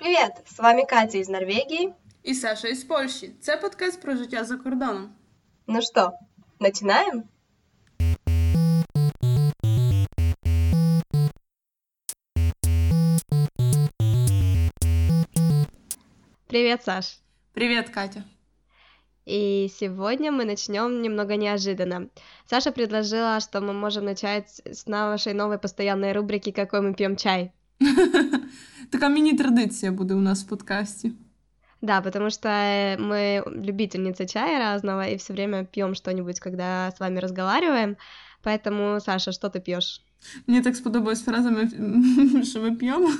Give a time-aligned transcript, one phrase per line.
[0.00, 0.32] Привет!
[0.46, 1.92] С вами Катя из Норвегии.
[2.22, 3.32] І Саша із Польщі.
[3.40, 5.10] Це подкаст про життя за кордоном.
[5.66, 6.12] Ну что,
[6.60, 7.24] начинаем?
[16.46, 17.20] Привет, Саш.
[17.52, 18.22] Привіт, Катя.
[19.26, 22.08] И сегодня мы начнем немного неожиданно.
[22.46, 27.52] Саша предложила, что мы можем начать с нашей новой постоянной рубрики «Какой мы пьем чай».
[28.90, 31.12] Така міні-традиція буде у нас в подкасті.
[31.82, 32.48] Да, потому что
[32.98, 37.96] мы любительницы чая разного и все время пьем что-нибудь, когда с вами разговариваем.
[38.42, 40.02] Поэтому, Саша, что ты пьешь?
[40.46, 41.70] Мені так сподобалась фраза, ми,
[42.44, 43.10] що ми п'ємо.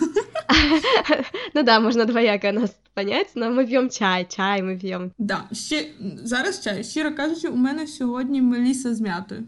[1.55, 5.13] Ну да, можно двояко нас понять, но мы пьем чай, чай мы пьем.
[5.19, 5.87] Да, ще,
[6.25, 6.85] зараз чай.
[6.85, 9.45] Щиро кажучи, у мене сьогодні меліса з м'ятою.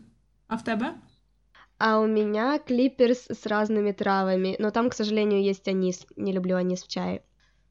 [0.49, 0.95] А в тебе?
[1.83, 6.07] А у меня клиперс с разными травами, но там, к сожалению, есть анис.
[6.17, 7.21] Не люблю анис в чае.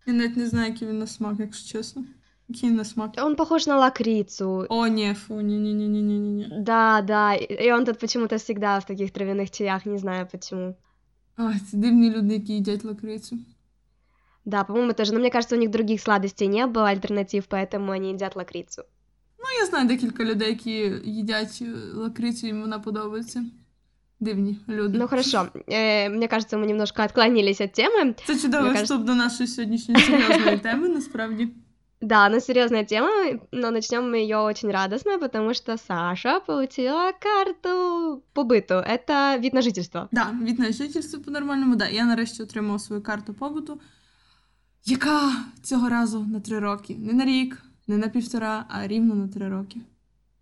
[0.06, 2.06] Я навіть не знаю, який він на смак, якщо чесно.
[2.50, 3.12] Який він на смак?
[3.18, 4.66] Он похож на лакрицу.
[4.70, 6.50] О, ні, фу, ні, ні, ні, ні, ні, ні.
[6.60, 10.76] Да, да, и он тут почему-то всегда в таких травяных чаях, не знаю почему.
[11.38, 13.38] Ой, це дивні люди, які їдять лакрицю.
[14.46, 15.14] Да, по-моему, тоже.
[15.14, 18.84] Но мне кажется, у них других сладостей не было, альтернатив, поэтому они едят лакрицу.
[19.40, 20.72] Ну, я знаю декілька людей, які
[21.12, 23.46] їдять е, лакрицю, їм вона подобається.
[24.22, 24.98] Дивні люди.
[24.98, 28.16] Ну хорошо, э, мне кажется, мы немножко отклонились от темы.
[28.26, 31.50] Це чудовий Мені вступ до нашої сьогоднішньої серйозної теми, насправді.
[32.02, 33.10] Да, но серьезная тема,
[33.52, 38.74] но начнем мы ее очень радостно, потому что Саша получила карту по быту.
[38.76, 40.08] Это вид на жительство.
[40.12, 41.88] Да, від на жительство по-нормальному, да.
[41.88, 43.80] Я нарешті отримала свою карту побуту,
[44.86, 45.32] яка
[45.64, 46.96] цього разу на три роки.
[47.00, 49.80] Не на рік, не на півтора, а рівно на три роки.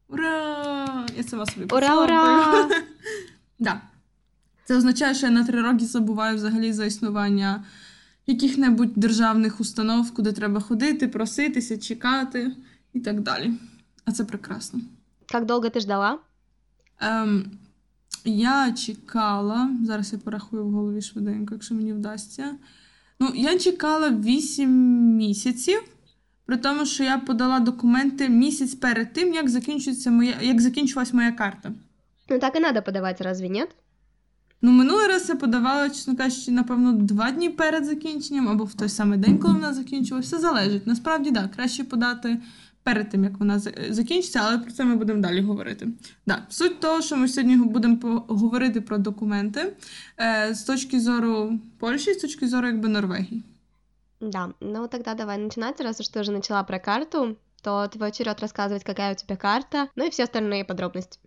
[0.08, 1.06] Ура!
[1.18, 2.66] Я сама собі Ура, похлопаю.
[2.66, 2.82] ура!
[3.61, 3.81] Да.
[4.65, 7.65] Це означає, що я на три роки забуваю взагалі за існування
[8.27, 12.57] яких-небудь державних установ, куди треба ходити, проситися, чекати
[12.93, 13.53] і так далі.
[14.05, 14.81] А це прекрасно.
[15.33, 16.19] Как долго ты ждала?
[17.01, 17.51] Ем,
[18.25, 22.57] я чекала, зараз я порахую в голові швиденько, якщо мені вдасться.
[23.21, 24.71] Ну, я чекала 8
[25.17, 25.83] місяців,
[26.47, 31.33] при тому, що я подала документи місяць перед тим, як закінчується моя, як закінчилась моя
[31.33, 31.73] карта.
[32.30, 33.70] Ну так и надо подавать, разве нет?
[34.62, 38.90] Ну, минулий раз я подавала, чесно кажучи, напевно, два дні перед закінченням, або в той
[38.90, 40.28] самий день, коли вона закінчилася.
[40.28, 40.88] Все залежить.
[40.88, 42.38] Насправді, так, краще подати
[42.84, 45.88] перед тим, як вона за- закінчиться, але про це ми будемо далі говорити.
[46.28, 46.46] Да.
[46.50, 49.74] Суть того, що ми сьогодні будемо по- говорити про документи
[50.20, 53.44] е, з точки зору Польщі, з точки зору якби Норвегії.
[54.22, 58.40] Да, ну тогда давай начинать, раз уж ты уже начала про карту, то твой черед
[58.42, 61.20] рассказывать, какая у тебя карта, ну и все остальные подробности.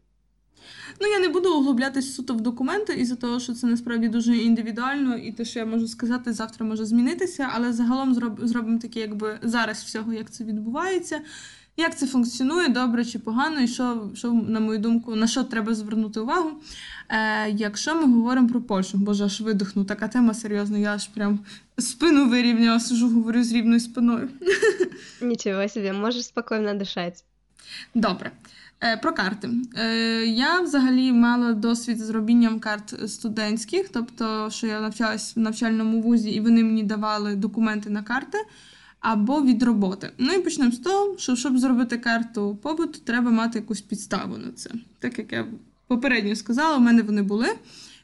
[1.01, 5.17] Ну, я не буду углублятись суто в документи із-за того, що це насправді дуже індивідуально,
[5.17, 9.39] і те, що я можу сказати, завтра може змінитися, але загалом зроб, зробимо таке, якби
[9.41, 11.21] зараз всього, як це відбувається,
[11.77, 15.75] як це функціонує, добре чи погано, і що, що на мою думку, на що треба
[15.75, 16.51] звернути увагу.
[17.09, 21.39] Е, якщо ми говоримо про Польщу, боже, аж видихну, така тема серйозна, я аж прям
[21.77, 24.29] спину вирівняла, сижу, говорю з рівною спиною.
[25.21, 27.23] Ничего себе, можешь спокойно дышать.
[27.95, 28.31] Добре.
[28.83, 29.49] Е, Про карти.
[29.75, 36.01] Е, Я взагалі мала досвід з робінням карт студентських, тобто, що я навчалась в навчальному
[36.01, 38.37] вузі, і вони мені давали документи на карти
[38.99, 40.11] або від роботи.
[40.17, 44.51] Ну і почнемо з того, що щоб зробити карту побуту, треба мати якусь підставу на
[44.51, 44.69] це.
[44.99, 45.45] Так як я
[45.87, 47.47] попередньо сказала, у мене вони були.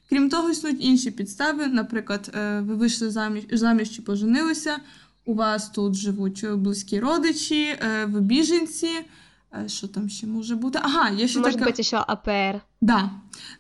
[0.10, 1.68] Крім того, існують інші підстави.
[1.68, 4.78] Наприклад, е, ви вийшли заміж, заміж чи поженилися,
[5.26, 7.68] у вас тут живуть близькі родичі,
[8.08, 8.90] ви біженці.
[9.54, 10.80] Е, Що там ще може бути?
[10.82, 11.72] Ага, є ще Может така.
[11.72, 12.62] быть, еще АПР.
[12.82, 13.12] Да.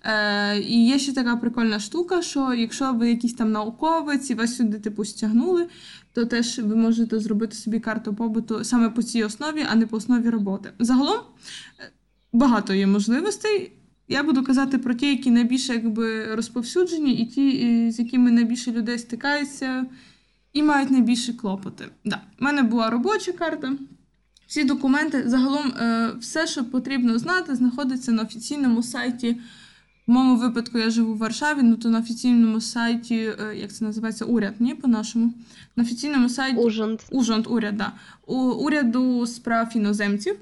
[0.03, 4.55] Е, і є ще така прикольна штука, що якщо ви якийсь там науковець і вас
[4.55, 5.67] сюди типу стягнули,
[6.13, 9.97] то теж ви можете зробити собі карту побуту саме по цій основі, а не по
[9.97, 10.71] основі роботи.
[10.79, 11.19] Загалом
[11.79, 11.91] е,
[12.33, 13.71] багато є можливостей.
[14.07, 18.99] Я буду казати про ті, які найбільше якби розповсюджені, і ті, з якими найбільше людей
[18.99, 19.85] стикаються
[20.53, 21.85] і мають найбільші клопоти.
[22.05, 22.21] Да.
[22.41, 23.73] У мене була робоча карта.
[24.49, 29.37] Всі документи, загалом, е, все, що потрібно знати, знаходиться на офіційному сайті.
[30.07, 33.85] В моєму випадку я живу в Варшаві, ну то на офіційному сайті, е, як це
[33.85, 35.33] називається, уряд, ні, по-нашому.
[35.75, 36.97] На офіційному сайті Ужин.
[37.11, 37.91] Ужонт, уряд, да.
[38.27, 40.35] У уряду справ іноземців.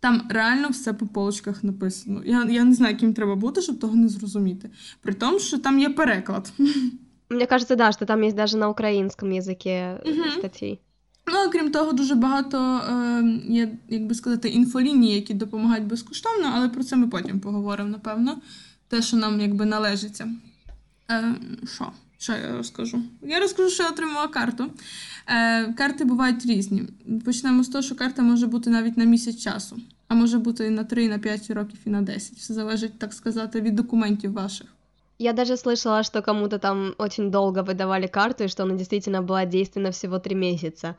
[0.00, 2.22] Там реально все по полочках написано.
[2.24, 4.70] Я, я не знаю, яким треба бути, щоб того не зрозуміти.
[5.02, 6.52] При тому, що там є переклад.
[7.30, 10.30] Мне кажется, да, что там есть даже на украинском языке Мгм.
[10.38, 10.78] статьи.
[11.27, 16.51] Ну, а крім того, дуже багато е, є, як би сказати, інфоліній, які допомагають безкоштовно,
[16.55, 18.41] але про це ми потім поговоримо, напевно.
[18.87, 20.31] Те, що нам якби належиться.
[21.11, 21.35] Е,
[21.73, 21.91] що?
[22.17, 23.03] Що я розкажу?
[23.21, 24.71] Я розкажу, що я отримала карту.
[25.27, 26.83] Е, Карти бувають різні.
[27.25, 30.69] Почнемо з того, що карта може бути навіть на місяць часу, а може бути і
[30.69, 32.37] на 3, і на 5 років, і на 10.
[32.37, 34.67] Все залежить, так сказати, від документів ваших.
[35.19, 39.45] Я даже слышала, что кому-то там очень долго выдавали карту, и что она действительно была
[39.45, 40.95] действенна всего три месяца.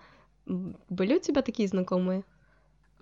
[0.89, 2.23] Были у тебя такие знакомые?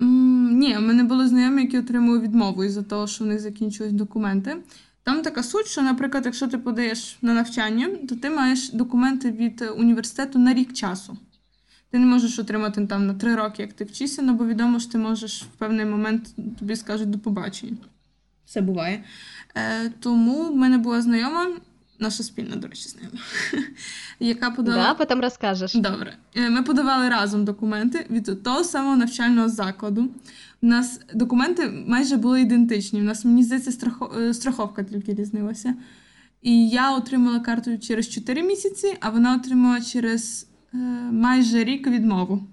[0.02, 3.94] М, Ні, в мене були знайомі, які отримали відмову із-за того, що в них закінчились
[3.94, 4.58] документи.
[5.04, 9.62] Там така суть, що, наприклад, якщо ти подаєш на навчання, то ти маєш документи від
[9.62, 11.18] е, університету на рік часу.
[11.92, 14.92] Ти не можеш отримати там на три роки, як ти вчишся, ну, бо відомо що
[14.92, 17.78] ти можеш в певний момент тобі скажуть до побачення.
[18.46, 19.04] Все буває.
[19.56, 21.48] Е, тому в мене була знайома,
[22.00, 23.20] наша спільна, до речі, знайома,
[24.20, 24.78] яка подала.
[24.84, 25.74] Да, потом расскажешь.
[25.74, 26.18] Добре.
[26.36, 30.10] Е, Ми подавали разом документи від того самого навчального закладу.
[30.62, 33.02] У нас документи майже були ідентичні.
[33.02, 35.76] У нас, мені здається, страхо- е, страховка тільки різнилася.
[36.42, 40.78] І я отримала карту через 4 місяці, а вона отримала через е,
[41.12, 42.48] майже рік відмову.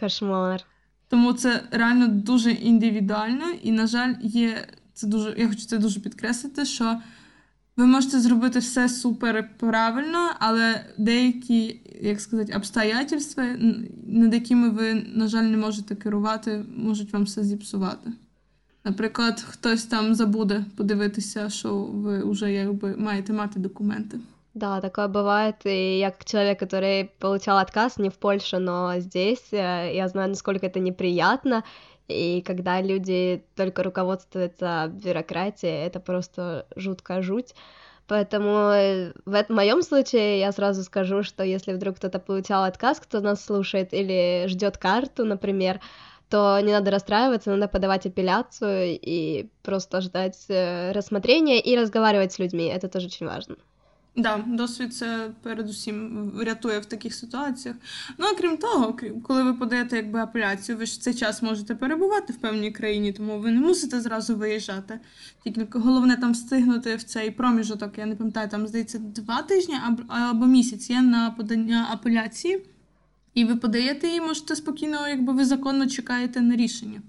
[0.00, 0.64] Кошмар.
[1.08, 5.34] Тому це реально дуже індивідуально, і, на жаль, є це дуже.
[5.38, 6.96] Я хочу це дуже підкреслити, що
[7.77, 14.93] ви можете зробити все супер правильно, але деякі, як сказати, обстоятельства, н- над якими ви,
[14.93, 18.11] на жаль, не можете керувати, можуть вам все зіпсувати.
[18.85, 24.19] Наприклад, хтось там забуде подивитися, що ви вже якби маєте мати документи.
[24.55, 29.53] Да, такое бывает, и я как человек, который получал отказ не в Польше, но здесь,
[29.53, 31.63] э, я знаю, насколько это неприятно,
[32.08, 37.54] И когда люди только руководствуются бюрократией, это просто жуткая жуть.
[38.06, 43.20] Поэтому э, в моем случае я сразу скажу, что если вдруг кто-то получал отказ, кто
[43.20, 45.80] нас слушает или ждет карту, например,
[46.30, 52.38] то не надо расстраиваться, надо подавать апелляцию и просто ждать э, рассмотрения и разговаривать с
[52.38, 52.66] людьми.
[52.66, 53.56] Это тоже очень важно.
[54.18, 57.76] Да, досвід це передусім рятує в таких ситуаціях.
[58.18, 62.32] Ну а крім того, коли ви подаєте якби апеляцію, ви ж цей час можете перебувати
[62.32, 65.00] в певній країні, тому ви не мусите зразу виїжджати.
[65.44, 69.74] Тільки головне там встигнути в цей проміжок, я не пам'ятаю, там здається два тижні
[70.08, 72.66] або, місяць є на подання апеляції,
[73.34, 77.02] і ви подаєте її, можете спокійно, якби ви законно чекаєте на рішення.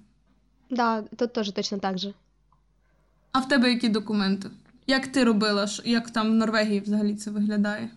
[0.70, 2.14] Да, тут тоже точно так же.
[3.32, 4.50] А в тебе які документи?
[4.89, 5.67] Як ти робила?
[5.67, 7.91] Ш- Як там в Норвегії взагалі це виглядає?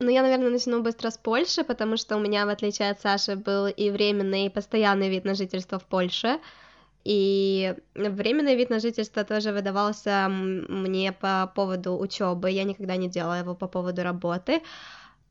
[0.00, 3.34] Ну, я, наверное, начну быстро с Польши, потому что у меня, в отличие от Саши,
[3.36, 6.38] был и временный, и постоянный вид на жительство в Польше.
[7.04, 12.50] И временный вид на жительство тоже выдавался м, мне по поводу учебы.
[12.50, 14.60] Я никогда не делала его по поводу работы.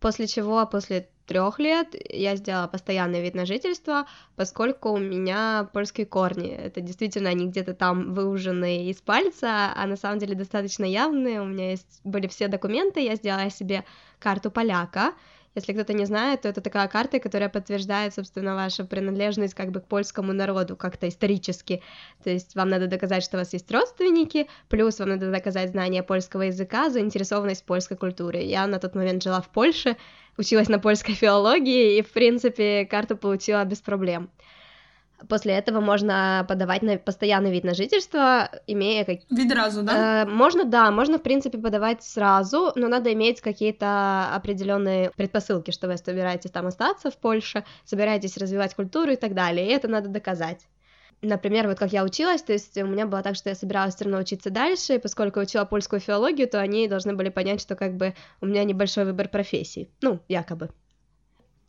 [0.00, 4.06] После чего, после трех лет, я сделала постоянный вид на жительство,
[4.36, 6.50] поскольку у меня польские корни.
[6.50, 11.40] Это действительно они где-то там выужены из пальца, а на самом деле достаточно явные.
[11.40, 13.84] У меня есть были все документы, я сделала себе
[14.18, 15.14] карту поляка.
[15.56, 19.80] Если кто-то не знает, то это такая карта, которая подтверждает, собственно, вашу принадлежность как бы
[19.80, 21.82] к польскому народу как-то исторически.
[22.22, 26.02] То есть вам надо доказать, что у вас есть родственники, плюс вам надо доказать знание
[26.02, 28.46] польского языка, заинтересованность польской культуре.
[28.46, 29.96] Я на тот момент жила в Польше,
[30.36, 34.28] училась на польской филологии и, в принципе, карту получила без проблем.
[35.28, 39.20] После этого можно подавать на постоянный вид на жительство, имея как...
[39.30, 40.22] Відразу, да?
[40.22, 45.88] Э, можно, да, можно, в принципе, подавать сразу, но надо иметь какие-то определенные предпосылки, что
[45.88, 50.08] вы собираетесь там остаться в Польше, собираетесь развивать культуру и так далее, и это надо
[50.08, 50.66] доказать.
[51.22, 54.04] Например, вот как я училась, то есть у меня было так, что я собиралась все
[54.04, 57.74] равно учиться дальше, и поскольку я учила польскую филологию, то они должны были понять, что
[57.74, 60.68] как бы у меня небольшой выбор профессий, ну, якобы.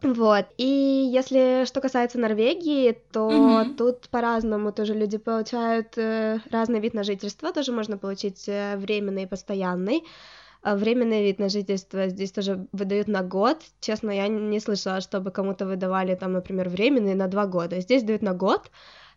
[0.03, 3.75] Вот, и если что касается Норвегии, то Мгм.
[3.77, 9.23] тут по-разному тоже люди получают э, разный вид на жительство, тоже можно получить э, временный
[9.23, 10.03] и постоянный.
[10.61, 13.57] А Временный вид на жительство здесь тоже выдают на год.
[13.79, 17.79] Честно, я не слышала, чтобы кому-то выдавали там, например, временный на два года.
[17.79, 18.69] Здесь дают на год.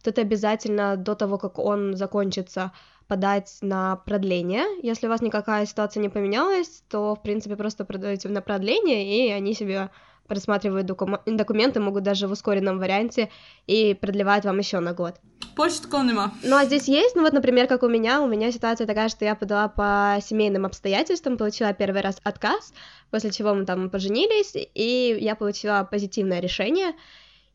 [0.02, 2.72] Тут обязательно до того, как он закончится,
[3.06, 4.64] подать на продление.
[4.82, 9.30] Если у вас никакая ситуация не поменялась, то, в принципе, просто продаете на продление, и
[9.32, 9.90] они себе
[10.30, 13.28] просматривают докума- документы, могут даже в ускоренном варианте,
[13.66, 15.16] и продлевают вам еще на год.
[15.56, 16.32] Такого нема.
[16.42, 19.25] Ну, а здесь есть, ну вот, например, как у меня, у меня ситуация такая, что
[19.25, 22.72] я подала по семейным обстоятельствам, получила первый раз отказ,
[23.10, 26.92] после чего мы там поженились, и я получила позитивное решение,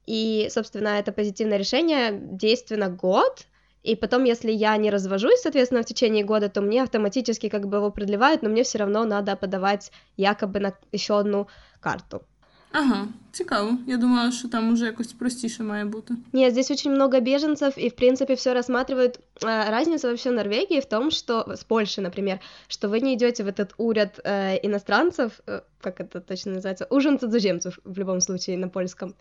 [0.06, 3.46] и, собственно, это позитивное решение действенно год,
[3.84, 7.78] и потом, если я не развожусь, соответственно, в течение года, то мне автоматически как бы
[7.78, 11.48] его продлевают, но мне все равно надо подавать якобы на еще одну
[11.80, 12.22] карту.
[12.75, 13.79] Ага, цікаво.
[13.87, 16.15] Я думала, що там уже якось простіше має бути.
[16.33, 19.19] Нет, здесь очень много беженцев, и, в принципе, все рассматривают.
[19.43, 22.39] Э, Разница вообще Норвегии в том, что с Польши, например,
[22.69, 27.19] что вы не идете в этот уряд э, иностранцев, э, как это точно называется, ужин
[27.19, 29.15] цудземцев в любом случае на польском,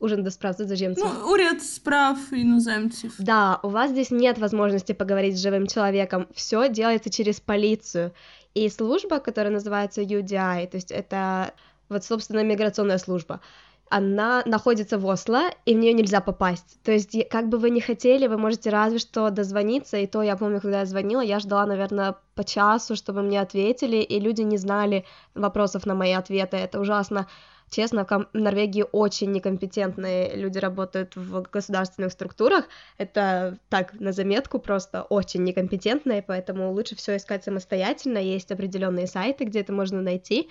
[0.00, 1.04] ужин до справ цудземцев.
[1.04, 3.14] Ну, уряд справ іноземців.
[3.18, 6.26] Да, у вас здесь нет возможности поговорить с живым человеком.
[6.34, 8.10] Все делается через полицию.
[8.56, 11.52] И служба, которая называется UDI, то есть это
[11.89, 13.41] вот, собственно, миграционная служба,
[13.89, 16.79] она находится в Осло, и в нее нельзя попасть.
[16.83, 20.35] То есть, как бы вы ни хотели, вы можете разве что дозвониться, и то я
[20.35, 24.57] помню, когда я звонила, я ждала, наверное, по часу, чтобы мне ответили, и люди не
[24.57, 26.57] знали вопросов на мои ответы.
[26.57, 27.27] Это ужасно.
[27.69, 32.65] Честно, в Норвегии очень некомпетентные люди работают в государственных структурах.
[32.97, 38.17] Это так, на заметку, просто очень некомпетентные, поэтому лучше все искать самостоятельно.
[38.17, 40.49] Есть определенные сайты, где это можно найти.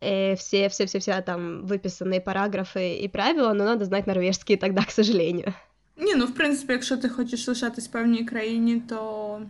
[0.00, 4.82] Э, Все, все, все, все там выписанные параграфы и правила, но надо знать норвежский тогда,
[4.82, 5.54] к сожалению.
[5.96, 9.40] Ні, ну в принципі, якщо ти хочеш лишатись в певній країні, то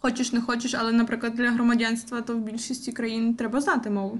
[0.00, 4.18] хочеш не хочеш, але, наприклад, для громадянства, то в більшості країн треба знати мову.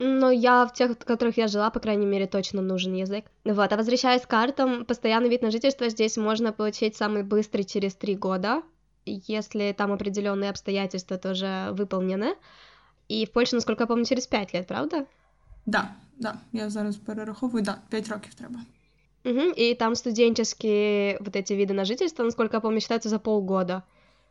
[0.00, 3.24] Но я в тех, в которых я жила, по крайней мере, точно нужен язык.
[3.44, 7.94] Вот, а возвращаясь к картам, постоянный вид на жительство здесь можно получить самый быстрый через
[7.94, 8.62] три года,
[9.06, 12.36] если там определенные обстоятельства тоже выполнены.
[13.11, 15.05] И в Польше, насколько я помню, через пять лет, правда?
[15.65, 18.59] Да, да, я зараз перераховую, да, 5 років треба.
[19.25, 23.83] Мгм, И там студенческие вот эти виды на жительство, насколько я помню, считаются за полгода.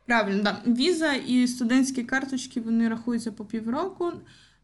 [0.05, 0.57] Правильно, да.
[0.71, 4.11] Віза і студентські карточки вони рахуються по півроку.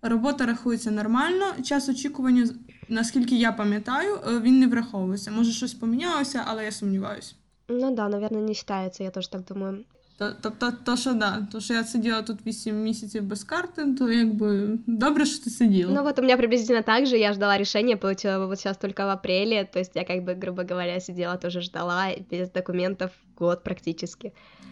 [0.02, 1.46] Робота рахується нормально.
[1.64, 2.50] Час очікування,
[2.90, 5.32] наскільки я пам'ятаю, е, він не враховується.
[5.32, 7.36] Може, щось помінялося, але я сумніваюся.
[7.68, 9.84] Ну да, наверное, не считается, я тоже так думаю.
[10.20, 14.12] То- Тобто, то, що да, то, що я сиділа тут 8 місяців без карти, то
[14.12, 15.94] якби добре, що ти сиділа.
[15.96, 19.06] Ну вот у меня приблизительно так же, я ждала решения, получила его вот сейчас только
[19.06, 23.64] в апреле, то есть я как бы, грубо говоря, сидела, тоже ждала, без документов год
[23.64, 24.32] практически.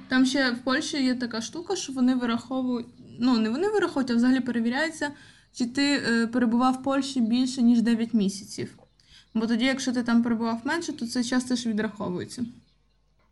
[0.10, 2.88] Там ще в Польщі є така штука, що вони вираховують,
[3.20, 5.12] ну не вони вираховують, а взагалі перевіряється,
[5.54, 8.78] чи ти е, перебував в Польщі більше, ніж 9 місяців.
[9.34, 12.46] Бо тоді, якщо ти там перебував менше, то це часто ж відраховується.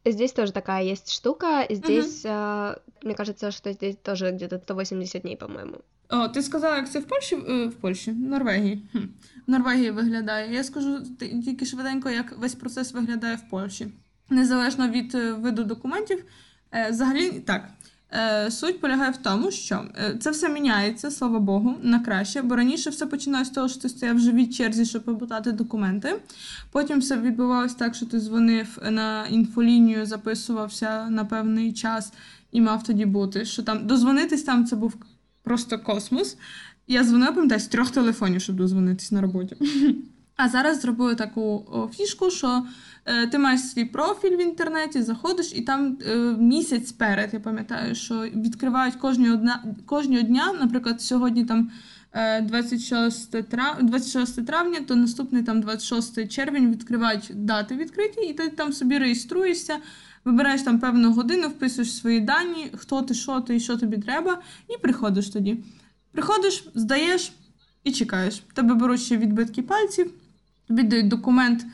[0.05, 5.35] Здесь тоже такая есть штука, здесь, а, мне кажется, что здесь тоже где-то 180 дней,
[5.35, 5.77] по-моему.
[6.09, 7.35] О, ти сказала, як це в Польщі?
[7.35, 8.81] Е, в Польщі, в Норвегії.
[8.91, 8.97] Хм.
[9.47, 10.53] В Норвегії виглядає.
[10.53, 13.87] Я скажу тільки швиденько, як весь процес виглядає в Польщі.
[14.29, 16.23] Незалежно від е, виду документів.
[16.71, 17.69] Е, Взагалі, так.
[18.11, 22.55] Е, Суть полягає в тому, що е, це все міняється, слава Богу, на краще, бо
[22.55, 26.15] раніше все починалося з того, що ти стояв вже від черзі, щоб побутати документи.
[26.71, 32.13] Потім все відбувалося так, що ти дзвонив на інфолінію, записувався на певний час
[32.51, 33.45] і мав тоді бути.
[33.45, 34.93] Що там дозвонитись там це був
[35.43, 36.37] просто космос.
[36.87, 39.55] Я дзвонила, пам'ятаю, з трьох телефонів, щоб дозвонитись на роботі.
[40.37, 42.65] А зараз зробили таку фішку, що
[43.05, 47.95] е, ти маєш свій профіль в інтернеті, заходиш, і там е, місяць перед, я пам'ятаю,
[47.95, 51.71] що відкривають кожного дня, кожного дня, наприклад, сьогодні там.
[52.13, 53.83] е, 26 трав...
[53.83, 59.77] 26 травня, то наступний там 26 червень відкривають дати відкриті, і ти там собі реєструєшся,
[60.25, 64.81] вибираєш там певну годину, вписуєш свої дані, хто ти, що ти що тобі треба, і
[64.81, 65.63] приходиш тоді.
[66.11, 67.31] Приходиш, здаєш
[67.83, 68.43] і чекаєш.
[68.53, 70.11] Тебе беруть ще відбитки пальців,
[70.67, 71.65] тобі дають документ,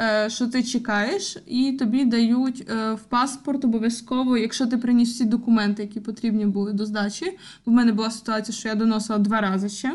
[0.00, 5.24] е, що ти чекаєш, і тобі дають е, в паспорт обов'язково, якщо ти приніс всі
[5.24, 7.38] документи, які потрібні були до здачі.
[7.66, 9.94] В мене була ситуація, що я доносила два рази ще.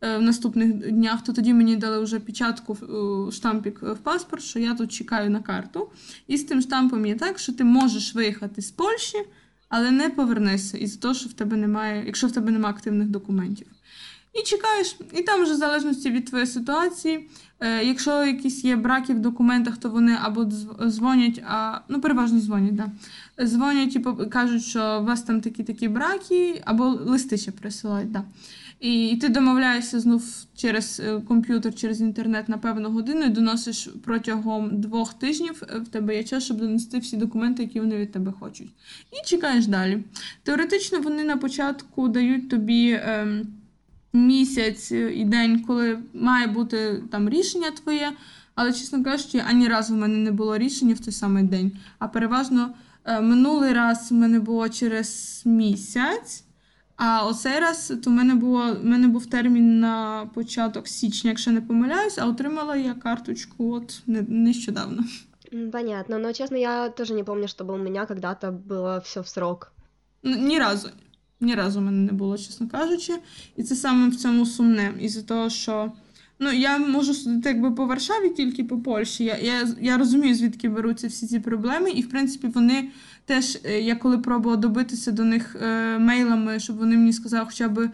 [0.00, 2.76] е, В наступних днях, то тоді мені дали вже печатку
[3.32, 5.88] штампік в паспорт, що я тут чекаю на карту.
[6.26, 9.18] І з тим штампом є так, що ти можеш виїхати з Польщі,
[9.68, 13.66] але не повернешся із-за того, що в тебе немає, якщо в тебе немає активних документів.
[14.34, 17.28] І чекаєш, і там вже в залежності від твоєї ситуації.
[17.60, 20.44] Е, якщо якісь є браки в документах, то вони або
[20.86, 22.86] дзвонять, а ну переважно дзвонять, да.
[23.46, 28.24] Дзвонять і пов- кажуть, що у вас там такі-такі браки, або листи ще присилають, да.
[28.80, 30.22] І, і ти домовляєшся знов
[30.56, 35.62] через е, комп'ютер, через інтернет на певну годину і доносиш протягом двох тижнів.
[35.74, 38.68] е, В тебе є час, щоб донести всі документи, які вони від тебе хочуть.
[39.12, 40.02] І чекаєш далі.
[40.42, 43.00] Теоретично вони на початку дають тобі.
[43.02, 43.46] ем,
[44.14, 48.12] місяць і день, коли має бути там рішення твоє,
[48.54, 51.72] але, чесно кажучи, ані разу в мене не було рішення в той самий день.
[51.98, 52.70] А переважно
[53.04, 56.44] е, минулий раз в мене було через місяць.
[56.96, 61.50] А оцей раз то в мене було в мене був термін на початок січня, якщо
[61.50, 65.04] не помиляюсь, а отримала я карточку от не- нещодавно.
[65.72, 69.72] Понятно, но честно, я тоже не помню, чтобы у меня когда-то было все в срок.
[70.22, 70.88] Ну, Ні разу.
[71.40, 73.12] Ні разу в мене не було, чесно кажучи.
[73.56, 74.94] І це саме в цьому сумне.
[75.00, 75.92] Із-за того, що
[76.38, 79.24] Ну, я можу судити якби по Варшаві, тільки по Польщі.
[79.24, 82.88] Я я, я розумію, звідки беруться всі ці проблеми, і в принципі вони
[83.24, 87.68] теж, е, я коли пробувала добитися до них е, мейлами, щоб вони мені сказали, хоча
[87.68, 87.90] б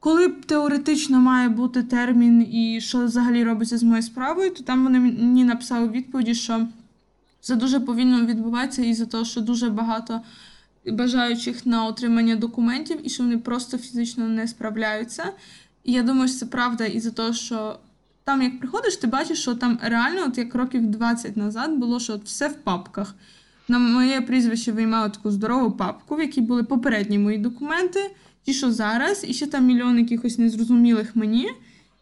[0.00, 4.98] коли теоретично має бути термін і що взагалі робиться з моєю справою, то там вони
[4.98, 6.66] мені написали відповіді, що
[7.40, 10.20] це дуже повільно відбувається і за те, що дуже багато
[10.92, 15.24] бажаючих на отримання документів, і що вони просто фізично не справляються.
[15.84, 17.78] І я думаю, що це правда і за те, що
[18.24, 22.12] там, як приходиш, ти бачиш, що там реально, от як років 20 назад, було, що
[22.12, 23.14] от все в папках.
[23.68, 28.10] На моє прізвище виймали таку здорову папку, в якій були попередні мої документи,
[28.42, 31.50] ті, що зараз, і ще там мільйон якихось незрозумілих мені.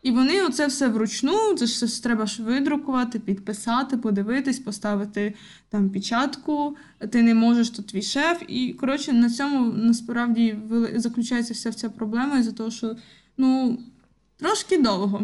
[0.03, 5.33] І вони оце все вручну, це ж треба ж видрукувати, підписати, подивитись, поставити
[5.69, 6.75] там печатку,
[7.09, 8.41] ти не можеш, то твій шеф.
[8.47, 10.57] І коротше, на цьому насправді
[10.95, 12.95] заключається вся ця проблема, із-за того, що
[13.37, 13.79] ну,
[14.37, 15.21] трошки довго,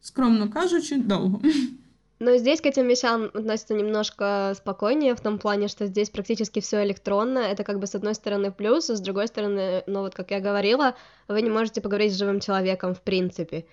[0.00, 1.40] скромно кажучи, довго.
[2.18, 6.82] Но здесь к этим вещам относится немножко спокойнее, в том плане, что здесь практически все
[6.82, 7.40] электронно.
[7.40, 10.40] Это как бы с одной стороны плюс, а с другой стороны, ну вот как я
[10.40, 10.94] говорила,
[11.28, 13.66] вы не можете поговорить с живым человеком в принципе.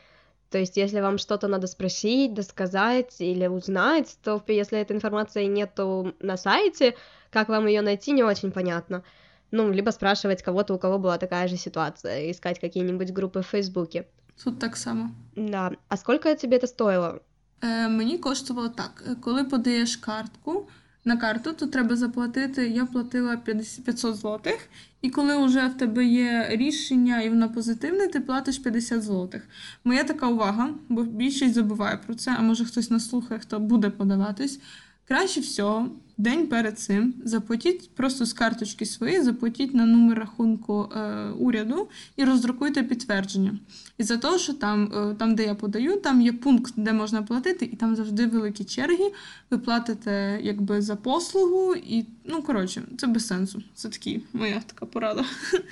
[0.50, 6.14] То есть, если вам что-то надо спросить, досказать или узнать, то если этой информации нету
[6.20, 6.94] на сайте,
[7.30, 9.02] как вам ее найти, не очень понятно.
[9.50, 14.06] Ну, либо спрашивать кого-то, у кого была такая же ситуация, искать какие-нибудь группы в Фейсбуке.
[14.42, 15.10] Тут так само.
[15.36, 15.72] Да.
[15.88, 17.20] А сколько тебе это стоило?
[17.64, 19.04] Е, Мені коштувало так.
[19.20, 20.68] Коли подаєш картку,
[21.04, 22.68] на карту, то треба заплатити.
[22.68, 24.68] Я платила 500 злотих,
[25.02, 29.42] і коли вже в тебе є рішення і воно позитивне, ти платиш 50 злотих.
[29.84, 34.60] Моя така увага, бо більшість забуває про це, а може хтось наслухає, хто буде подаватись.
[35.08, 35.88] Краще всього,
[36.18, 42.24] день перед цим заплатіть просто з карточки свої, заплатіть на номер рахунку е, уряду і
[42.24, 43.58] роздрукуйте підтвердження.
[43.98, 47.22] І за того, що там, е, там, де я подаю, там є пункт, де можна
[47.22, 49.12] платити, і там завжди великі черги.
[49.50, 53.62] Ви платите якби за послугу, і ну коротше, це без сенсу.
[53.74, 55.24] Це такі моя така порада.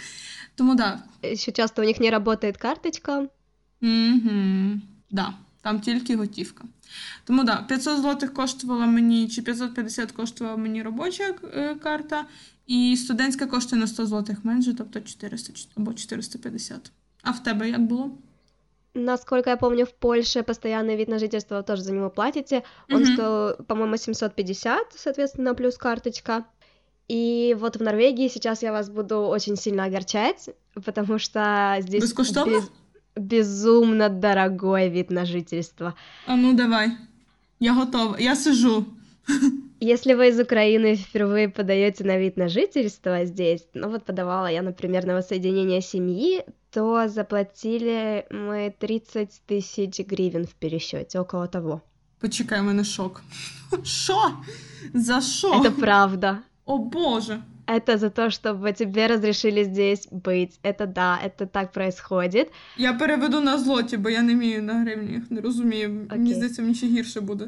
[0.55, 0.75] Тому.
[0.75, 1.02] Да.
[1.35, 3.19] Ще часто у них не працює карточка.
[3.83, 4.81] Угу.
[5.11, 5.35] Да,
[5.66, 6.64] там тільки готівка.
[7.25, 12.25] Тому да, 500 злотих коштувала мені, чи 550 коштувала мені робоча е, карта,
[12.67, 16.93] і студентська коштує на 100 злотих менше, тобто 400 або 450.
[17.23, 18.10] А в тебе як було?
[18.95, 22.62] Насколько я помню, в Польше постоянный вид на жительство тоже за него платите.
[22.91, 23.14] Он mm-hmm.
[23.14, 26.45] стоил, по-моему, 750, соответственно, плюс карточка.
[27.10, 30.49] И вот в Норвегии сейчас я вас буду очень сильно огорчать,
[30.84, 32.02] потому что здесь...
[32.02, 32.60] Бескоштовно?
[32.60, 32.71] Без
[33.17, 35.95] безумно дорогой вид на жительство.
[36.26, 36.93] А ну давай,
[37.61, 38.85] я готова, я сижу.
[39.81, 44.63] Если вы из Украины впервые подаете на вид на жительство здесь, ну вот подавала я,
[44.63, 51.83] например, на воссоединение семьи, то заплатили мы 30 тысяч гривен в пересчете, около того.
[52.21, 53.23] Почекай, мене шок.
[53.85, 54.33] Що?
[54.95, 55.52] За що?
[55.52, 56.39] Это правда.
[56.65, 60.59] О боже это за то, чтобы тебе разрешили здесь быть.
[60.64, 62.51] Это да, это так происходит.
[62.77, 65.90] Я переведу на злоті, бо я не вмію на гривні, не розумію.
[65.90, 66.09] Okay.
[66.09, 67.48] Мені здається, мені ще гірше буде.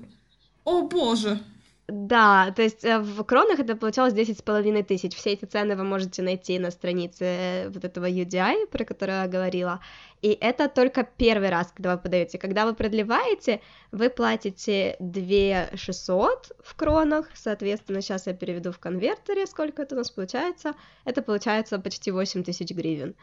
[0.64, 1.40] О Боже!
[1.89, 5.17] Да, то есть э, в кронах это получалось 10,5 тысяч.
[5.17, 9.27] Все эти цены вы можете найти на странице э, вот этого UDI, про которую я
[9.27, 9.81] говорила.
[10.21, 12.37] И это только первый раз, когда вы подаете.
[12.39, 19.47] Когда вы продлеваете, вы платите 2 600 в кронах, соответственно, сейчас я переведу в конвертере,
[19.47, 20.75] сколько это у нас получается.
[21.07, 23.15] Это получается почти 8 тысяч гривен.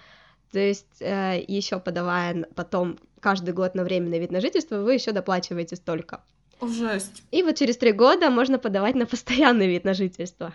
[0.51, 5.11] То есть э, еще подавая потом каждый год на временный вид на жительство, вы еще
[5.11, 6.23] доплачиваете столько.
[6.62, 7.22] Жесть.
[7.32, 10.52] И вот через три года можно подавать на постоянный вид на жительство.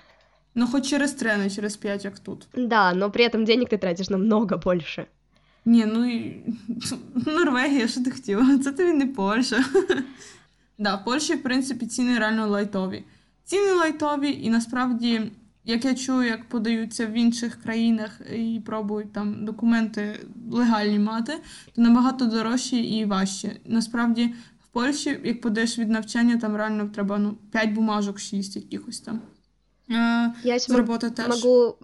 [0.53, 2.47] Ну, хоть через три, а не через пять, как тут.
[2.53, 5.05] Да, но при этом денег ты тратишь намного больше.
[5.65, 6.43] Ні, ну і
[7.25, 8.57] Норвегія, що ти хотіла?
[8.57, 9.65] Це тобі не Польща.
[10.77, 13.03] да, в Польщі, в принципі, ціни реально лайтові.
[13.43, 15.21] Ціни лайтові, і насправді,
[15.65, 20.19] як я чую, як подаються в інших країнах і пробують там документи
[20.51, 21.33] легальні мати,
[21.75, 23.51] то набагато дорожчі і важче.
[23.65, 24.33] Насправді,
[24.71, 29.21] Польщі, як подаєш від навчання, там реально треба ну, 5 бумажок, 6 якихось там.
[29.91, 31.27] Е, Я с работы теж.
[31.27, 31.75] могу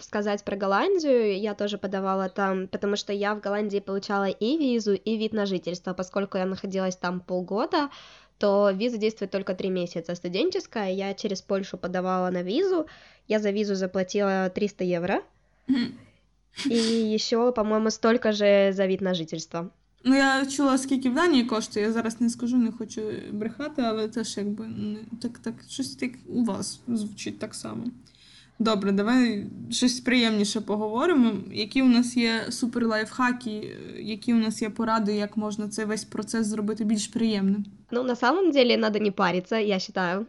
[0.00, 1.40] сказать про Голландию.
[1.40, 5.46] Я тоже подавала там, потому что я в Голландии получала и визу, и вид на
[5.46, 5.94] жительство.
[5.94, 7.88] Поскольку я находилась там полгода,
[8.38, 10.14] то виза действует только три месяца.
[10.14, 12.86] Студенческая, я через Польшу подавала на визу.
[13.28, 15.22] Я за визу заплатила 300 евро.
[16.66, 16.74] И
[17.14, 19.70] еще, по-моему, столько же за вид на жительство.
[20.07, 24.07] Ну, я чула, скільки в Данії коштує, я зараз не скажу, не хочу брехати, але
[24.07, 27.83] теж якби не так, так, щось так у вас звучить так само.
[28.59, 31.31] Добре, давай щось приємніше поговоримо.
[31.51, 36.03] Які у нас є супер лайфхаки, які у нас є поради, як можна цей весь
[36.03, 37.65] процес зробити більш приємним?
[37.91, 40.25] Ну, на самом деле, надо не париться, я считаю.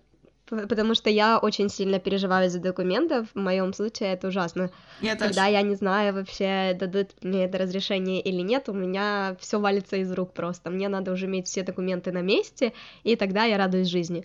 [0.48, 3.24] Потому что я очень сильно переживаю за документы.
[3.24, 4.70] В моем случае это ужасно.
[5.00, 5.30] Я тоже.
[5.30, 9.96] Когда я не знаю вообще, дадут мне это разрешение или нет, у меня все валится
[9.96, 10.70] из рук просто.
[10.70, 14.24] Мне надо уже иметь все документы на месте, и тогда я радуюсь жизни.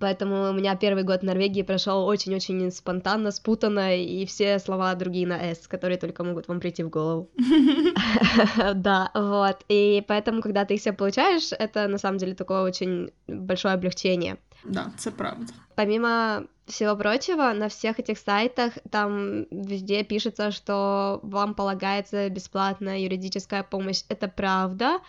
[0.00, 5.26] Поэтому у меня первый год в Норвегии прошел очень-очень спонтанно, спутанно, и все слова другие
[5.26, 7.30] на «с», которые только могут вам прийти в голову.
[8.74, 9.64] Да, вот.
[9.68, 14.38] И поэтому, когда ты их все получаешь, это на самом деле такое очень большое облегчение.
[14.64, 15.52] Да, это правда.
[15.74, 23.62] Помимо всего прочего, на всех этих сайтах там везде пишется, что вам полагается бесплатная юридическая
[23.62, 24.02] помощь.
[24.08, 25.00] Это правда.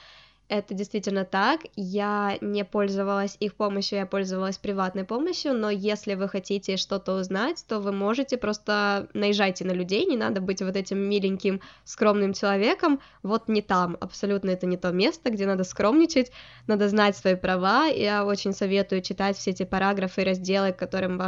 [0.48, 1.62] Это действительно так.
[1.76, 7.66] Я не пользовалась их помощью, я пользовалась приватной помощью, но если вы хотите что-то узнать,
[7.68, 13.00] то вы можете просто наезжайте на людей, не надо быть вот этим миленьким, скромным человеком,
[13.24, 16.32] вот не там, абсолютно это не то место, где надо скромничать,
[16.68, 21.20] надо знать свои права, я очень советую читать все эти параграфы и разделы, к которым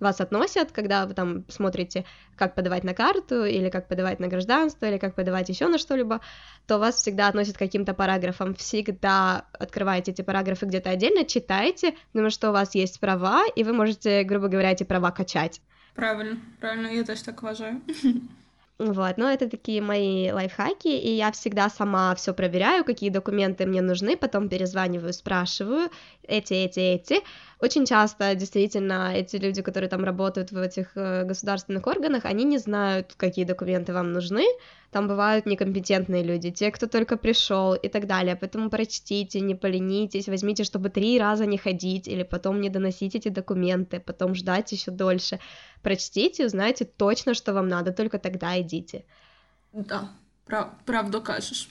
[0.00, 2.04] вас относят, когда вы там смотрите,
[2.36, 6.20] как подавать на карту, или как подавать на гражданство, или как подавать еще на что-либо,
[6.66, 12.30] то вас всегда относят к каким-то параграфам всегда открываете эти параграфы где-то отдельно, читаете, потому
[12.30, 15.60] что у вас есть права, и вы можете, грубо говоря, эти права качать.
[15.94, 17.80] Правильно, правильно, я тоже так уважаю.
[18.78, 23.80] Вот, но это такие мои лайфхаки, и я всегда сама все проверяю, какие документы мне
[23.80, 25.90] нужны, потом перезваниваю, спрашиваю,
[26.24, 27.20] эти, эти, эти.
[27.60, 32.58] Очень часто, действительно, эти люди, которые там работают в этих э, государственных органах, они не
[32.58, 34.44] знают, какие документы вам нужны,
[34.90, 40.28] там бывают некомпетентные люди, те, кто только пришел и так далее, поэтому прочтите, не поленитесь,
[40.28, 44.90] возьмите, чтобы три раза не ходить, или потом не доносить эти документы, потом ждать еще
[44.90, 45.38] дольше,
[45.82, 49.04] прочтите, узнайте точно, что вам надо, только тогда идите.
[49.72, 50.10] Да,
[50.46, 51.68] прав, правду кажешь.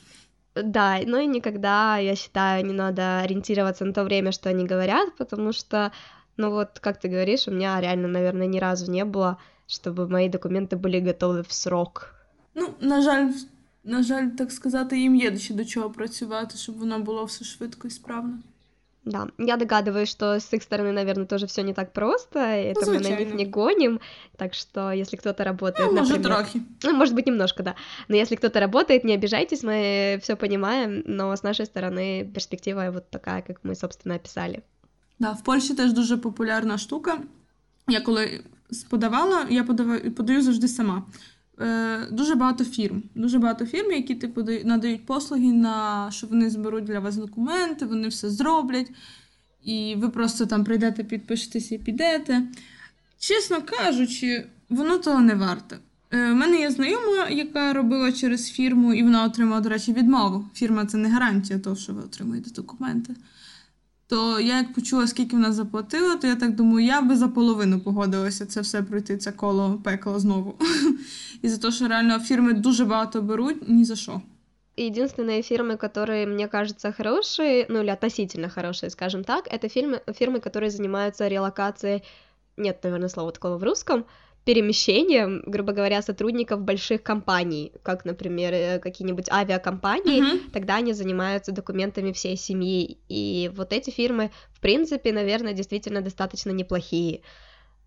[0.55, 5.15] Да, ну и никогда, я считаю, не надо ориентироваться на то время, что они говорят,
[5.17, 5.93] потому что,
[6.37, 10.29] ну вот, как ты говоришь, у меня реально, наверное, ни разу не было, чтобы мои
[10.29, 12.15] документы были готовы в срок.
[12.55, 13.33] Ну, на жаль,
[13.85, 17.89] на жаль, так сказати, їм є ще до чого працювати, щоб воно було все швидко
[17.89, 18.39] і справно.
[19.06, 22.94] Да, я догадываюсь, что с их стороны, наверное, тоже все не так просто, это ну,
[22.94, 24.00] мы на них не гоним,
[24.38, 26.32] так что если кто-то работает, ну, например...
[26.32, 26.54] может.
[26.84, 27.76] Ну, может быть, немножко, да.
[28.08, 33.10] Но если кто-то работает, не обижайтесь, мы все понимаем, но с нашей стороны перспектива вот
[33.10, 34.64] такая, как мы, собственно, описали.
[35.20, 37.20] Да, в Польщі теж дуже популярна штука.
[37.88, 38.44] Я коли
[38.90, 41.04] подавала, я подаю, подаю завжди сама.
[41.62, 43.04] Е, Дуже багато фірм.
[43.16, 48.08] Дуже багато фірм, які типу надають послуги, на що вони зберуть для вас документи, вони
[48.08, 48.92] все зроблять.
[49.64, 52.44] І ви просто там прийдете, підпишетеся і підете.
[53.20, 55.80] Чесно кажучи, воно того не варте.
[56.14, 60.46] У е, мене є знайома, яка робила через фірму, і вона отримала, до речі, відмову.
[60.54, 63.16] Фірма це не гарантія того, що ви отримаєте документи.
[64.07, 67.81] То я як почула, скільки вона заплатила, то я так думаю, я би за половину
[67.81, 70.55] погодилася це все пройти, це коло пекла знову.
[71.43, 74.21] І за те, що реально фірми дуже багато беруть, ні за що.
[74.79, 80.39] Единственные фирмы, которые, мне кажется, хорошие, ну или относительно хорошие, скажем так, это фирмы, фирмы,
[80.39, 82.03] которые занимаются релокацией,
[82.58, 84.06] нет, наверное, слова такого в русском,
[84.46, 90.52] перемещением, грубо говоря, сотрудников больших компаний, как, например, э, какие-нибудь авиакомпании, uh-huh.
[90.52, 92.98] тогда они занимаются документами всей семьи.
[93.08, 97.22] И вот эти фирмы, в принципе, наверное, действительно достаточно неплохие.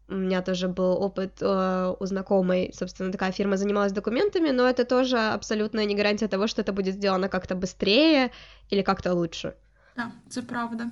[0.08, 4.84] У меня тоже был опыт э, у знакомой, собственно, такая фирма занималась документами, но это
[4.84, 8.30] тоже абсолютно не гарантия того, что это будет сделано как-то быстрее
[8.70, 9.52] или как-то лучше.
[9.96, 10.86] Да, це правда.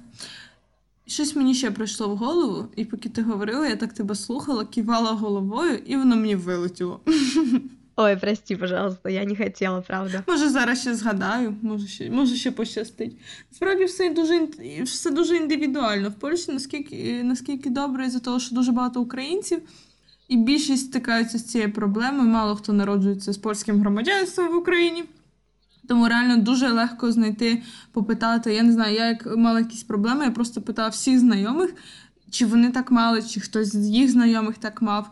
[1.07, 5.13] Щось мені ще прийшло в голову, і поки ти говорила, я так тебе слухала, кивала
[5.13, 7.01] головою, і воно мені вилетіло.
[7.97, 10.25] Ой, прости, пожалуйста, я не хотіла, правда.
[10.27, 13.17] Може, зараз ще згадаю, може ще може ще пощастить.
[13.51, 14.49] Справді все дуже
[14.83, 16.09] все дуже індивідуально.
[16.09, 19.59] В Польщі наскільки наскільки добре, за того, що дуже багато українців,
[20.29, 22.29] і більшість стикаються з цією проблемою.
[22.29, 25.05] Мало хто народжується з польським громадянством в Україні.
[25.89, 28.55] Тому реально дуже легко знайти, попитати.
[28.55, 31.75] Я не знаю, я як мала якісь проблеми, я просто питала всіх знайомих,
[32.31, 35.11] чи вони так мали, чи хтось з їх знайомих так мав.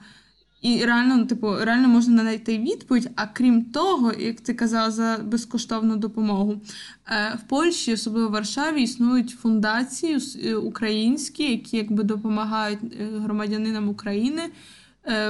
[0.63, 3.11] І реально, ну, типу, реально можна знайти відповідь.
[3.17, 6.61] А крім того, як ти казала за безкоштовну допомогу,
[7.07, 13.89] е, в Польщі, особливо в Варшаві, існують фундації е, українські, які якби допомагають е, громадянинам
[13.89, 14.43] України.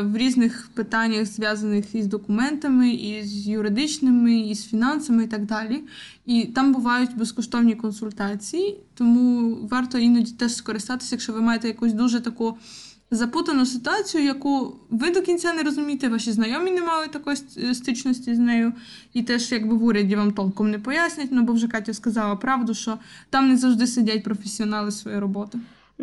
[0.02, 5.80] В різних питаннях, зв'язаних із документами, із юридичними, із фінансами і так далі.
[6.26, 12.20] І там бувають безкоштовні консультації, тому варто іноді теж скористатися, якщо ви маєте якусь дуже
[12.20, 12.58] таку
[13.12, 17.36] запутану ситуацію, яку ви до кінця не розумієте, ваші знайомі не мали такої
[17.74, 18.72] стичності з нею,
[19.12, 22.74] і теж якби в уряді вам толком не пояснять, ну бо вже Катя сказала правду,
[22.74, 22.98] що
[23.30, 25.58] там не завжди сидять професіонали своєї роботи.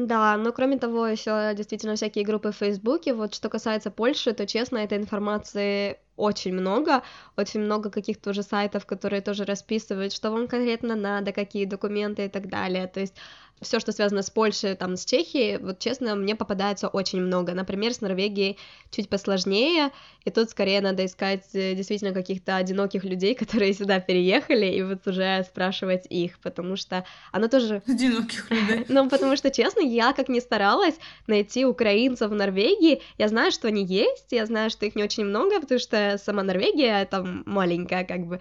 [0.08, 3.14] Да, но кроме того, еще действительно всякие группы в Фейсбуке.
[3.14, 7.04] Вот что касается Польши, то честно, этой информации очень много,
[7.36, 12.30] очень много каких-то уже сайтов, которые тоже расписывают, что вам конкретно надо, какие документы и
[12.30, 12.88] так далее.
[12.88, 13.16] То есть
[13.62, 17.54] все, что связано с Польшей, там, с Чехией, вот честно, мне попадается очень много.
[17.54, 18.58] Например, с Норвегией
[18.92, 19.92] чуть посложнее,
[20.26, 25.06] и тут скорее надо искать э, действительно каких-то одиноких людей, которые сюда переехали, и вот
[25.08, 28.86] уже спрашивать их, потому что оно тоже Одиноких людей.
[28.88, 30.96] ну, потому что, честно, я как ни старалась
[31.28, 35.26] найти украинцев в Норвегии, я знаю, что они есть, я знаю, что их не очень
[35.26, 38.40] много, потому что сама Норвегия там маленькая, как бы,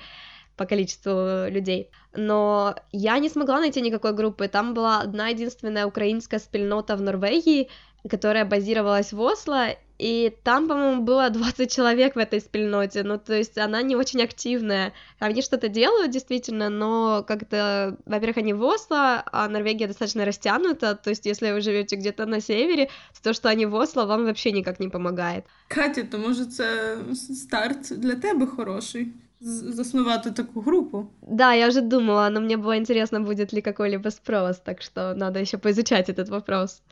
[0.58, 1.90] по количеству людей.
[2.14, 4.48] Но я не смогла найти никакой группы.
[4.48, 7.68] Там была одна единственная украинская спільнота в Норвегии,
[8.08, 9.68] которая базировалась в Осло,
[9.98, 14.22] и там, по-моему, было 20 человек в этой спільноте, ну, то есть она не очень
[14.22, 14.92] активная.
[15.18, 21.10] Они что-то делают, действительно, но как-то, во-первых, они в Осло, а Норвегия достаточно растянута, то
[21.10, 24.52] есть если вы живете где-то на севере, то, то, что они в Осло, вам вообще
[24.52, 25.44] никак не помогает.
[25.68, 31.10] Катя, то може це старт для тебе хороший заснувати таку групу.
[31.22, 35.40] Да, я уже думала, но мне было интересно, будет ли какой-либо спрос, так что надо
[35.40, 36.82] еще поизучать этот вопрос.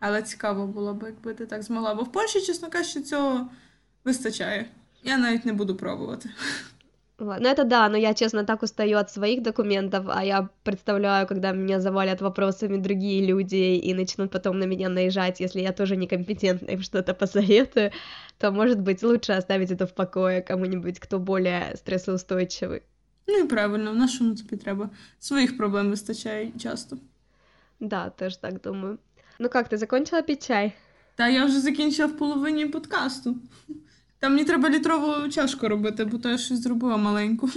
[0.00, 1.94] Але цікаво було б, якби ти так змогла.
[1.94, 3.48] Бо в Польщі, чесно кажучи, цього
[4.04, 4.66] вистачає.
[5.02, 6.30] Я навіть не буду пробувати.
[7.19, 7.39] Вот.
[7.41, 11.51] Ну это да, но я, честно, так устаю от своих документов, а я представляю, когда
[11.51, 16.71] меня завалят вопросами другие люди и начнут потом на меня наезжать, если я тоже некомпетентна
[16.71, 17.91] им что-то посоветую,
[18.37, 22.81] то, может быть, лучше оставить это в покое кому-нибудь, кто более стрессоустойчивый.
[23.27, 24.89] Ну і правильно, в нашому тобі треба.
[25.19, 26.97] Своїх проблем вистачає часто.
[27.79, 28.97] Да, тоже так думаю.
[29.39, 30.73] Ну как, ты закончила пить чай?
[31.15, 33.35] Та я вже закінчила в половині подкасту.
[34.23, 37.49] Там мені треба літрову чашку робити, бо то я щось зробила маленьку.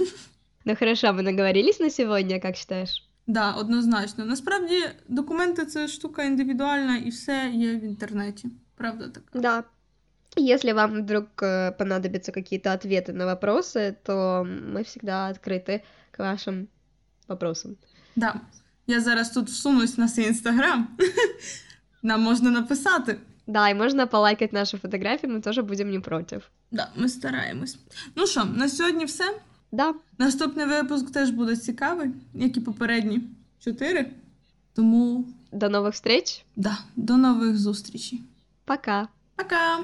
[0.65, 3.03] Ну хорошо, мы наговорились на сегодня, как считаешь?
[3.27, 4.25] Да, однозначно.
[4.25, 8.47] Насправді документи це штука індивідуальна і все є в інтернеті.
[8.75, 9.23] Правда так?
[9.41, 9.63] Да.
[10.37, 15.81] Если вам вдруг э, понадобятся какие-то ответы на вопросы, то мы всегда открыты
[16.11, 16.67] к вашим
[17.27, 17.77] вопросам.
[18.15, 18.41] Да.
[18.87, 20.87] Я зараз тут всунусь на свій інстаграм.
[22.03, 23.17] Нам можна написати.
[23.48, 26.50] Да, и можно полайкать наши фотографии, мы тоже будем не против.
[26.70, 27.78] Да, ми стараємось.
[28.14, 29.24] Ну що, на сьогодні все.
[29.72, 33.22] Да, Наступний випуск теж буде цікавий, як і попередні
[33.64, 34.10] чотири.
[34.74, 36.44] Тому до новых встреч.
[36.56, 38.22] да, до нових зустрічей.
[38.64, 39.08] Пока.
[39.36, 39.78] Пока!